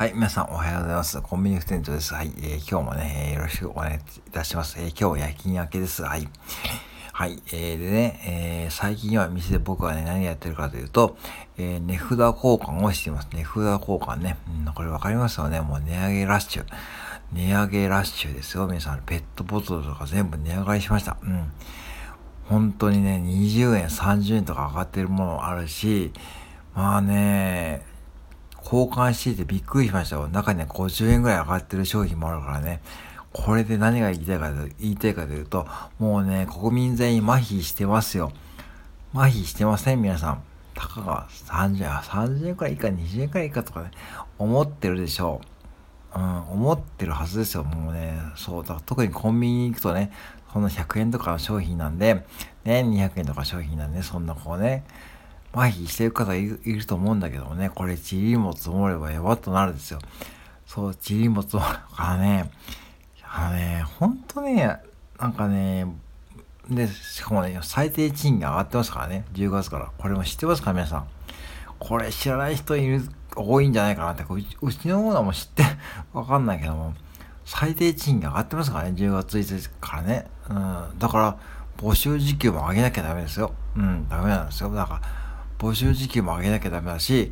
[0.00, 1.20] はい、皆さんおはようございます。
[1.20, 2.14] コンビニ店長です。
[2.14, 4.78] はい、えー、今日もね、よろしくお願いいたします。
[4.80, 6.02] えー、今日夜勤明けです。
[6.04, 6.26] はい。
[7.12, 8.20] はい、えー、でね、
[8.64, 11.18] えー、最近は店で僕はね、何やってるかというと、
[11.58, 13.28] えー、値札交換をしています。
[13.34, 14.38] 値札交換ね。
[14.66, 15.60] うん、これわかりますよね。
[15.60, 16.64] もう値上げラッシュ。
[17.34, 18.66] 値上げラッシュですよ。
[18.68, 21.18] 皆さん、ペットボトルとか全部値上がりしました。
[21.22, 21.52] うん。
[22.48, 26.10] 本当にね、20円、30円とか上がってるものもあるし、
[26.74, 27.89] まあね、
[28.70, 30.28] 交換しててびっくりしましたよ。
[30.28, 32.80] 中にね、50円ぐらい上がってる商品もあるからね。
[33.32, 35.66] これで何が言いたいかと、言いたいかというと、
[35.98, 38.30] もうね、国民全員麻痺してますよ。
[39.12, 40.42] 麻痺してません皆さん。
[40.74, 43.90] たかが30円、30円くらいいいか20円くらいいいかとかね、
[44.38, 45.40] 思ってるでしょ
[46.14, 46.18] う。
[46.18, 47.64] うん、思ってるはずですよ。
[47.64, 50.12] もうね、そう、だ特にコンビニに行くとね、
[50.52, 52.26] そんな100円とかの商品なんで、
[52.64, 54.84] ね、200円とか商品なんで、そんなこうね、
[55.52, 59.98] 麻痺してる方いると思うんだけどもね、これ、ちりも積もればやばっとなるんですよ。
[60.66, 62.50] そう、ちりも積もるからね、
[63.24, 64.78] あのね、ほんとね、
[65.18, 65.86] なんかね、
[66.70, 69.90] で、しかもね、最低賃金上がってますからね、10月から。
[69.98, 71.08] これも知ってますか、皆さん。
[71.78, 73.02] これ知らない人いる、
[73.34, 74.24] 多いんじゃないかなって、
[74.62, 75.64] うちのオーナーも知って、
[76.12, 76.94] わかんないけども、
[77.44, 80.26] 最低賃金上がってますからね、10月1日からね。
[80.48, 81.36] うん、だから、
[81.78, 83.52] 募集時給も上げなきゃダメですよ。
[83.76, 84.70] うん、ダメなんですよ。
[84.72, 85.19] だから、
[85.60, 87.30] 募集時給も上げなきゃダメだし、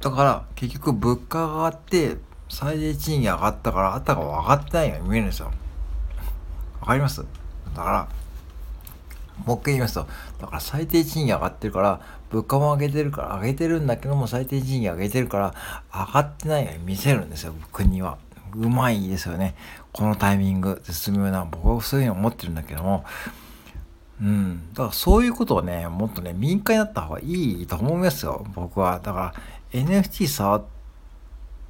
[0.00, 2.18] だから結局物価が上がって
[2.50, 5.50] 最低賃金上がったからあたが上がってないように見えるんですよ。
[6.80, 7.24] わかります？
[7.74, 8.08] だから、
[9.46, 10.06] もう一回言いますと、
[10.38, 15.54] だから最低賃金上がってるから、物価も上げてるから、上げてるんだけども最低賃金上げてるから、
[15.92, 18.18] 上がってないように見せるんですよ、国は。
[18.54, 19.56] うまいですよね。
[19.92, 21.44] このタイミング、絶妙な。
[21.44, 23.04] 僕はそういうふうに思ってるんだけども、
[24.20, 24.72] うん。
[24.72, 29.00] だからそういうことをね、もっとね、民間になった方がいいと思いますよ、僕は。
[29.02, 29.34] だか
[29.72, 30.64] ら NFT 触っ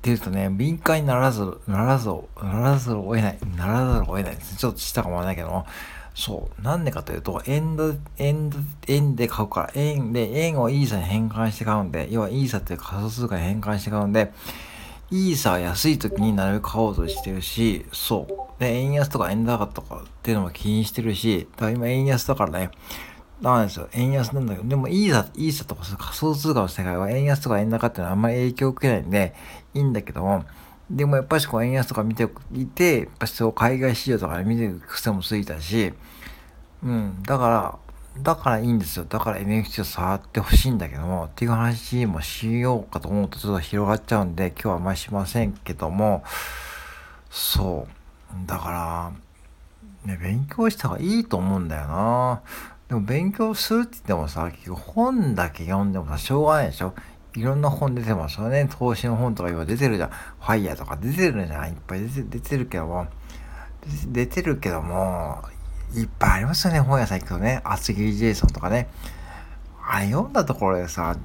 [0.03, 2.11] てるとね、敏感にならず、ならず、
[2.42, 4.59] ならずを得ない、ならざるを得ないですね。
[4.59, 5.67] ちょっとしたかもわないけども。
[6.15, 6.62] そう。
[6.62, 8.56] なんでかというと、円で、円で、
[8.87, 14.33] 円で買うから、円で、円をイーサに変換して買うんで、要はイーサっていう仮想通貨に変換して買うんで、
[15.14, 18.26] イーサは安い時になるべく買おうとしてるし、そ
[18.58, 18.60] う。
[18.60, 22.70] で、円安とか円高とかっていうのも気にしてるし、だから今円安だからね、
[23.41, 23.88] なんですよ。
[23.92, 29.34] 円安なんだけど、でもイーサ、イーサとか仮想通貨の世界は円安とか円高っていうのはあんまり影響を受けないんで、
[29.72, 30.44] いいんだけども、
[30.91, 35.92] でもやっぱしこう円安とか見ていて、やっぱしそう海外市場とかで見てる癖もついたし、
[36.82, 37.78] うん、だから、
[38.22, 39.06] だからいいんですよ。
[39.08, 46.22] だから NFT を触ってほしいんだけども、っていう話もしようかと思うとちょっと広がっちゃうんで、今日はあんまりしませんけども、
[47.30, 48.47] そう。
[48.47, 49.12] だか
[50.06, 52.42] ら、ね、勉強した方がいいと思うんだよな。
[52.88, 56.94] でも勉強するって言ってもさ、結局本だけ読んでもさ、しょうがないでしょ
[57.34, 58.69] いろんな本出てますよね。
[58.70, 60.10] 投資の本とか今出てるじゃん。
[60.10, 61.69] ファイヤーとか出てるじゃん。
[61.69, 63.08] いっぱい出て出てるけども、
[64.06, 65.42] 出てるけども、
[66.00, 67.60] いっぱいありますよね、本屋さん行くとね。
[67.65, 68.88] 厚切りジェイソンとかね。
[69.87, 71.16] あれ読んだところでさ、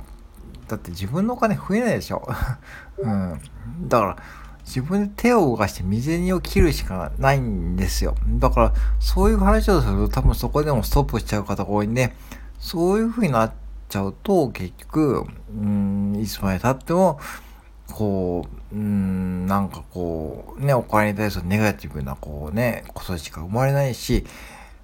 [0.68, 2.28] だって自分のお金増えないでしょ。
[3.00, 3.42] うん。
[3.88, 4.18] だから、
[4.66, 8.16] 自分で手を動かして未然を切るしかないんですよ。
[8.38, 12.14] だから、そういう話をすると多分そこでもストップしちゃう方が多いんで、
[12.60, 13.52] そういう風になっ
[13.88, 17.20] ちゃうと、結局、うん、いつまで経っても、
[17.92, 24.26] こう、うん、なんかこう、ね、お金に対するネガティブな、こうね、ことしか生まれないし、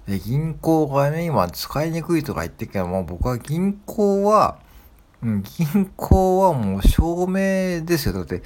[0.06, 4.58] で、銀行がね、今使いにくいとか言ってるけども、僕は銀行は、
[5.22, 8.14] うん、銀行はもう証明ですよ。
[8.14, 8.42] だって、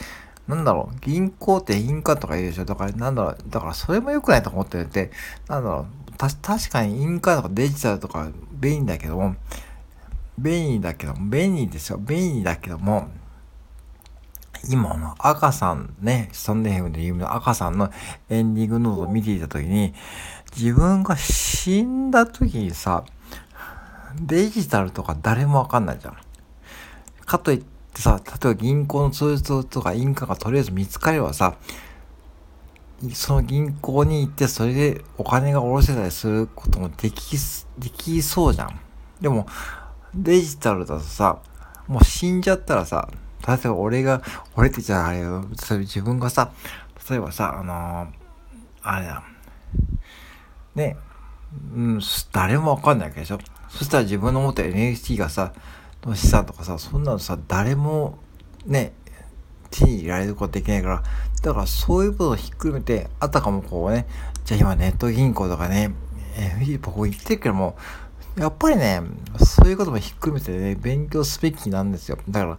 [0.49, 2.65] なんだろう、銀行って印鑑とか言うでしょ。
[2.65, 5.11] だから、なんだろう、だからそれも良くないと思ってて、
[5.49, 9.37] なんだろう、た、確かに印鑑とかデジタルとか便利だけども、
[10.39, 11.99] 便利だけども、便利ですよ。
[11.99, 13.09] 便利だけども、
[14.69, 17.91] 今の赤さんね、スタンデーヘムで有名な赤さんの
[18.29, 19.95] エンディングノートを見ていたときに、
[20.55, 23.05] 自分が死んだ時にさ、
[24.21, 26.17] デジタルとか誰もわかんないじゃん。
[27.25, 27.59] かといっ
[27.95, 31.57] てさ、例えば銀行の通帳とか印鑑がとりあえず見つかればさ、
[33.15, 37.39] その銀行に行ってそれでお金が下ろせたりすることもでき、
[37.79, 38.79] できそうじゃん。
[39.21, 39.47] でも、
[40.15, 41.39] デジタルだとさ、
[41.87, 43.09] もう死んじゃったらさ、
[43.47, 44.23] 例えば俺が、
[44.57, 46.53] 俺ってじゃああれよ、自分がさ、
[47.09, 48.09] 例えばさ、あのー、
[48.83, 49.23] あれだ、
[50.75, 50.97] ね、
[51.75, 52.01] うん、
[52.33, 53.39] 誰もわかんないわけでしょ。
[53.69, 55.53] そしたら自分の持ってる NFT がさ、
[56.05, 58.19] の資産とかさ、そんなのさ、誰も
[58.67, 58.93] ね、
[59.71, 61.03] 手に入れられることできないから、
[61.43, 64.07] だからそういうことをひっくるめて、あたかもこうね、
[64.45, 65.93] じゃあ今ネット銀行とかね、
[66.37, 67.77] えー、僕言ってるけども、
[68.37, 69.03] やっぱりね、
[69.39, 72.19] そういうこともひっくるめてね、勉強すべきなんですよ。
[72.29, 72.57] だから、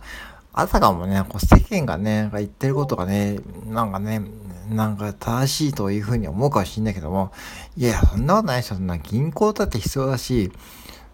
[0.53, 4.21] あたかもね、こう世間がね、言ってることがね、なんかね、
[4.69, 7.31] なんか正しいというふうに思うかもしんないけども、
[7.77, 8.75] いや、そんなことないでしょ。
[8.75, 10.51] そんな銀行だって必要だし、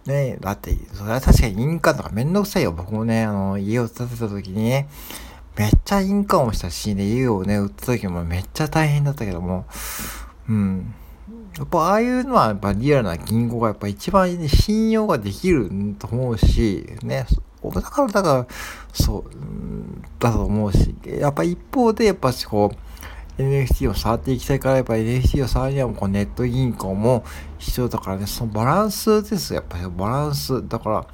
[0.06, 2.72] ね、だって、それは確かに印鑑とかめんどくさいよ。
[2.72, 4.90] 僕もね、あの、家を建てた時にね、
[5.58, 9.66] めっちゃ印鑑をしたし、ね、家をね、売った時もめっちゃ大変だったけども、
[10.50, 10.94] うん。
[11.58, 15.70] やっぱああいうのはやっぱリアルな銀行がやっぱ一番、信用ができる
[16.00, 17.26] と思うし、ね、
[17.74, 18.48] だから、だから、
[18.94, 19.24] そう、
[20.20, 27.24] だと思うし、やっぱ一方で、やっぱしこう、NFT を触っていきたいから、やっぱ NFT を触るにはこうネット銀行も
[27.60, 30.68] 必要だからね、そのバランスですやっぱりバランス。
[30.68, 31.08] だから、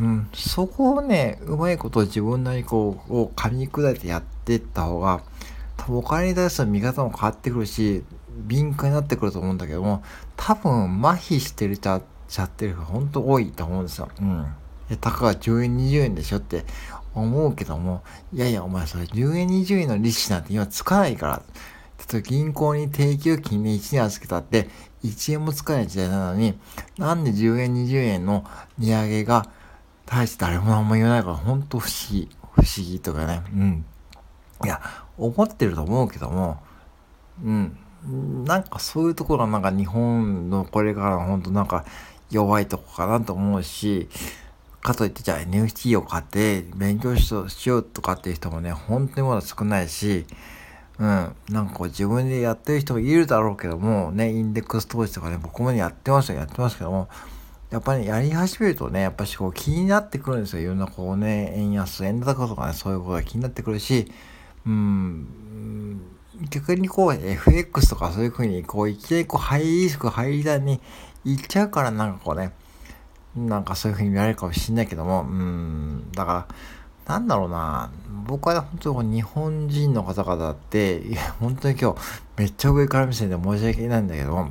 [0.00, 5.22] うん、そこをね、うまいこと自分なりこう、を噛み砕いてやっていった方が、
[5.76, 8.02] 多分お金に対する見方も変わってくるし、
[8.34, 10.02] 敏感になってくると思うんだけども、
[10.36, 14.08] 多分麻痺してるちゃちゃってる人が本当多いと思うんですよ。
[14.20, 14.46] うん。
[14.96, 16.64] たかが10円20円でしょって
[17.14, 18.02] 思うけども、
[18.32, 21.42] いやいやお前それ10円20円の利子なんて今つかないから。
[22.12, 24.68] 例えば銀行に定期預金で1年預けたって
[25.04, 26.58] 1円もつかない時代なのに、
[26.98, 28.44] なんで10円20円の
[28.78, 29.48] 値上げが
[30.04, 32.28] 大して誰も何も言わないから本当不思議。
[32.54, 33.42] 不思議とかね。
[33.52, 33.84] うん。
[34.64, 34.80] いや、
[35.16, 36.60] 思ってると思うけども、
[37.42, 37.78] うん。
[38.44, 41.84] なんかそういうところはなんか日本のこれから本当なんか
[42.30, 44.08] 弱いとこかなと思うし、
[44.82, 47.32] かといってじゃあ NFT を買って勉強し
[47.68, 50.26] ようとかっていう人もね、本当にまだ少ないし、
[50.98, 57.08] うん、なんかこう自分でやってる人もいるだろうけども、ね、インデックス投資とかね、僕もね、やってますよ、やってますけども、
[57.70, 60.62] やっぱり、ね、やり始めるとね、やっぱしこう気になってくるんですよ。
[60.62, 64.12] いろんなこうね、円安、円高とかね、そういうことが気になってくるし、
[64.66, 66.02] うん、
[66.50, 70.80] 逆にこう FX とかそういうふうにこういきなりこうハイリスク、ハイリターンに
[71.24, 72.52] 行っちゃうからなんかこうね、
[73.36, 76.46] なんかそういう風に見られるかもしんないけども、うん、だか
[77.06, 77.90] ら、なんだろうな、
[78.26, 81.98] 僕は本当に日本人の方々って、いや、本当に今日、
[82.36, 84.50] めっちゃ上から目線で申し訳ないんだけども、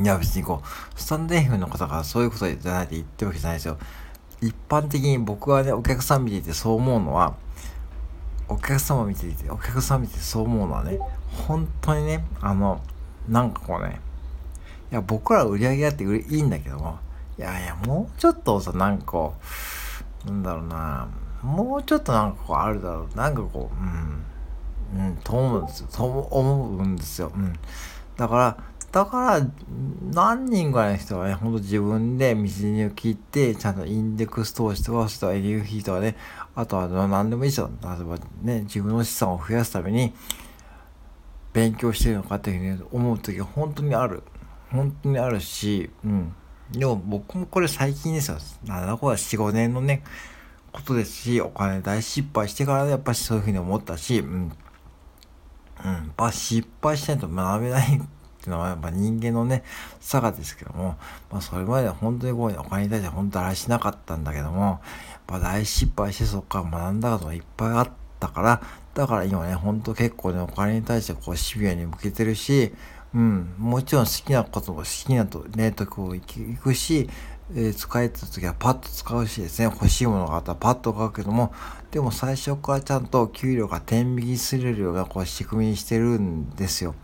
[0.00, 3.78] いや、別にこう、スタンド F の方がそういうことじゃないって言ってるわけじゃないですよ。
[4.40, 7.34] 一般的に僕はね、お客さん見ていてそう思うのは、
[8.48, 10.98] お客様見ていて、お客さん見てそう思うのはね、
[11.46, 12.80] 本当にね、あの、
[13.28, 14.00] なんかこうね、
[14.90, 16.98] いや、僕ら売り上げあっていいんだけども、
[17.42, 19.32] いやいや、もうちょっとさ、なんか
[20.26, 21.08] なんだろうな、
[21.42, 23.16] もうちょっとなんかこうあるだろう。
[23.16, 25.88] なんかこう、うん、うん、と思うんですよ。
[25.92, 27.32] と思うんですよ。
[27.34, 27.52] うん。
[28.16, 28.56] だから、
[28.92, 29.46] だから、
[30.12, 36.16] 何人ぐらいの人がね、ほんと自分で道にを切って、ちゃんとインデックス投資とか、そと LFP とかね、
[36.54, 37.70] あとは何でもいいですよ。
[37.82, 40.14] 例えばね、自分の資産を増やすために、
[41.52, 44.22] 勉強してるのかっていうふうに思う時は本当にある。
[44.70, 46.34] 本当にあるし、うん。
[46.72, 48.38] でも僕もこれ最近ですよ。
[48.64, 50.02] なんだこれ4、5年のね、
[50.72, 54.26] ことですし、お金大失敗してからやっぱりそういうふうに思ったし、うん。
[55.84, 55.92] うん。
[55.92, 58.00] やっぱ失敗しないと学べないってい
[58.46, 59.64] うのはやっぱ人間のね、
[60.00, 60.96] 差がですけども、
[61.30, 64.80] まあそれまでは本当にこうお金に対して本当あれしなかったんだけども、やっ
[65.26, 68.62] ぱ大失敗してそこから学んだことがいっぱいあったから、
[68.94, 72.72] だから今ね、ほんと結構ね、お金に対してこうシビアに向けてるし、
[73.14, 77.10] うん、もちろん好きなことも好きなとね、とこ行くし、
[77.54, 81.52] えー、使えた時はパッと使うしですね、欲しいものがあったらパッと買うけども、
[81.90, 86.94] でも最初からちゃんと給料が天引きするようなこう仕組みにしてるんですよ。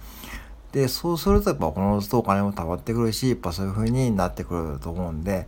[0.72, 5.46] で、そうするとやっぱこのずとお金も溜まってくるし、やっぱそういう風になってくると思うんで、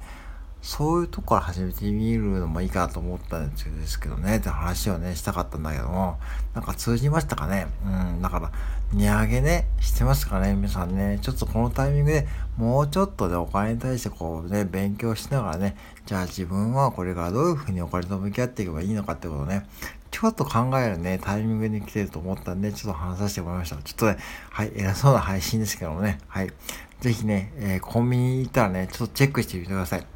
[0.63, 6.19] そういうとこから始めてみるのもいいかなと思ったんですけどね、って話をね、したかったんだけども、
[6.55, 7.67] なんか通じましたかね。
[7.87, 7.89] う
[8.19, 8.53] ん、だから、
[8.93, 11.19] 値上げね、してますかね、皆さんね。
[11.23, 19.67] ちょっとこのタイミングでもうちょっとでお金に対してこうね、勉強しながらね、じゃあ自分はこれからどういうふうにお金と向き合っていけばいいのかってことをね、
[20.11, 23.77] ちょっと考えるね、タイミングに来てると思ったんで、ちょっと話させてもらいました。
[23.77, 24.19] ちょっとね、
[24.51, 26.53] はい、偉そうな配信ですけどもね、はい。
[27.01, 30.07] ぜひね、えー、コンビニ行ったらね、ちょっとチェックしてみてください。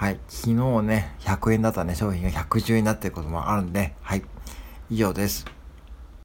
[0.00, 0.18] はい。
[0.28, 4.22] 昨日ね、100円だったね、商品が110円になってることもあるんで、はい。
[4.88, 5.44] 以上です。